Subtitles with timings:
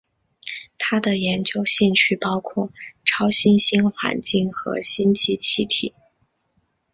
[0.79, 2.71] 他的研究兴趣包括
[3.05, 5.93] 超新星环境和星际气体。